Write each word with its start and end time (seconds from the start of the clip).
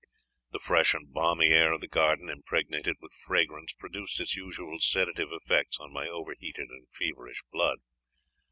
The 0.49 0.57
fresh 0.57 0.95
and 0.95 1.13
balmy 1.13 1.49
air 1.49 1.73
of 1.73 1.81
the 1.81 1.87
garden, 1.87 2.27
impregnated 2.27 2.95
with 3.01 3.13
fragrance, 3.13 3.73
produced 3.73 4.19
its 4.19 4.35
usual 4.35 4.79
sedative 4.79 5.29
effects 5.31 5.77
on 5.79 5.93
my 5.93 6.07
over 6.07 6.33
heated 6.39 6.69
and 6.71 6.87
feverish 6.89 7.43
blood. 7.51 7.77